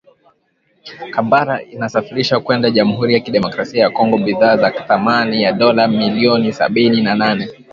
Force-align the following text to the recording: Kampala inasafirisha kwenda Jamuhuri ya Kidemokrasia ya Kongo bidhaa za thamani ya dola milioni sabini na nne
Kampala 1.13 1.63
inasafirisha 1.63 2.39
kwenda 2.39 2.71
Jamuhuri 2.71 3.13
ya 3.13 3.19
Kidemokrasia 3.19 3.83
ya 3.83 3.89
Kongo 3.89 4.17
bidhaa 4.17 4.57
za 4.57 4.71
thamani 4.71 5.43
ya 5.43 5.51
dola 5.51 5.87
milioni 5.87 6.53
sabini 6.53 7.01
na 7.01 7.15
nne 7.35 7.49